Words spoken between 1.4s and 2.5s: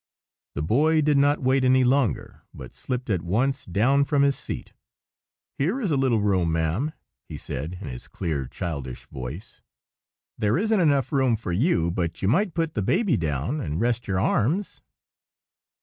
wait any longer,